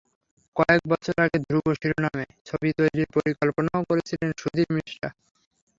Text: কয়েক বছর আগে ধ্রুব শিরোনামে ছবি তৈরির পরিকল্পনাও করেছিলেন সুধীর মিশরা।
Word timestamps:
কয়েক 0.55 0.81
বছর 0.91 1.15
আগে 1.25 1.37
ধ্রুব 1.45 1.65
শিরোনামে 1.79 2.25
ছবি 2.47 2.69
তৈরির 2.77 3.09
পরিকল্পনাও 3.15 3.87
করেছিলেন 3.89 4.29
সুধীর 4.41 4.69
মিশরা। 4.75 5.09